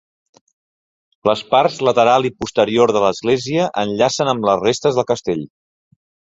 Les 1.29 1.43
parts 1.51 1.75
lateral 1.89 2.25
i 2.31 2.33
posterior 2.41 2.95
de 2.97 3.05
l'església 3.05 3.69
enllacen 3.85 4.35
amb 4.35 4.51
les 4.51 4.61
restes 4.67 5.01
del 5.01 5.11
castell. 5.15 5.49